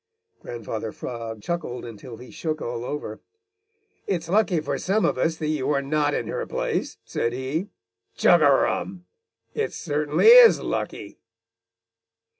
[0.41, 3.21] Grandfather Frog chuckled until he shook all over.
[4.07, 7.67] "It's lucky for some of us that you are not in her place!" said he.
[8.15, 9.05] "Chug a rum!
[9.53, 11.19] It certainly is lucky!"